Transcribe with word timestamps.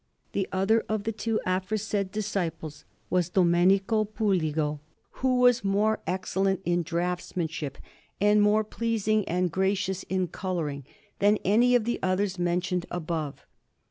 The 0.31 0.49
other 0.51 0.83
of 0.89 1.03
the 1.03 1.11
two 1.11 1.39
aforesaid 1.45 2.11
disciples 2.11 2.85
was 3.11 3.29
Domenico 3.29 4.03
Puligo, 4.03 4.79
who 5.21 5.37
was 5.41 5.63
more 5.63 5.99
excellent 6.07 6.61
in 6.65 6.81
draughtsmanship 6.83 7.75
and 8.19 8.41
more 8.41 8.63
pleasing 8.63 9.23
and 9.29 9.51
gracious 9.51 10.01
in 10.09 10.27
colouring 10.27 10.85
than 11.19 11.37
any 11.45 11.75
of 11.75 11.83
the 11.83 11.99
others 12.01 12.39
mentioned 12.39 12.87
above. 12.89 13.45